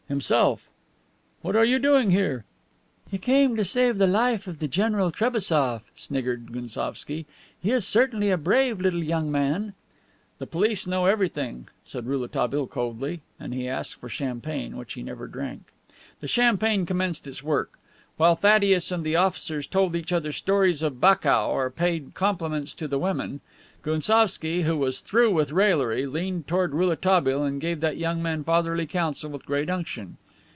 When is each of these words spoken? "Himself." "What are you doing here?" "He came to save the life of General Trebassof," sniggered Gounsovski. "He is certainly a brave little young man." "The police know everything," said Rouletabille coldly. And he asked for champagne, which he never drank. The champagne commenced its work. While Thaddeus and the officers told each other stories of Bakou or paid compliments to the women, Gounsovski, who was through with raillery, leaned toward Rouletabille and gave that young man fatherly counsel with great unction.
"Himself." 0.11 0.67
"What 1.41 1.55
are 1.55 1.63
you 1.63 1.79
doing 1.79 2.11
here?" 2.11 2.43
"He 3.09 3.17
came 3.17 3.55
to 3.55 3.63
save 3.63 3.97
the 3.97 4.05
life 4.07 4.45
of 4.45 4.59
General 4.69 5.09
Trebassof," 5.09 5.83
sniggered 5.95 6.51
Gounsovski. 6.51 7.25
"He 7.57 7.71
is 7.71 7.87
certainly 7.87 8.29
a 8.29 8.37
brave 8.37 8.81
little 8.81 9.01
young 9.05 9.31
man." 9.31 9.73
"The 10.39 10.47
police 10.47 10.85
know 10.85 11.05
everything," 11.05 11.69
said 11.85 12.07
Rouletabille 12.07 12.67
coldly. 12.67 13.21
And 13.39 13.53
he 13.53 13.69
asked 13.69 13.95
for 14.01 14.09
champagne, 14.09 14.75
which 14.75 14.95
he 14.95 15.01
never 15.01 15.27
drank. 15.27 15.71
The 16.19 16.27
champagne 16.27 16.85
commenced 16.85 17.25
its 17.25 17.41
work. 17.41 17.79
While 18.17 18.35
Thaddeus 18.35 18.91
and 18.91 19.05
the 19.05 19.15
officers 19.15 19.65
told 19.65 19.95
each 19.95 20.11
other 20.11 20.33
stories 20.33 20.83
of 20.83 20.99
Bakou 20.99 21.47
or 21.47 21.71
paid 21.71 22.15
compliments 22.15 22.73
to 22.75 22.89
the 22.89 22.99
women, 22.99 23.39
Gounsovski, 23.81 24.61
who 24.61 24.77
was 24.77 25.01
through 25.01 25.31
with 25.33 25.51
raillery, 25.51 26.05
leaned 26.05 26.45
toward 26.47 26.75
Rouletabille 26.75 27.43
and 27.43 27.59
gave 27.59 27.79
that 27.79 27.97
young 27.97 28.21
man 28.21 28.43
fatherly 28.43 28.85
counsel 28.85 29.31
with 29.31 29.43
great 29.47 29.71
unction. 29.71 30.17